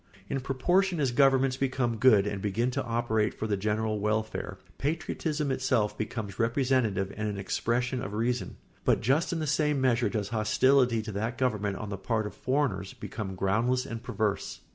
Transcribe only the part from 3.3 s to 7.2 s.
for the general welfare, patriotism itself becomes representative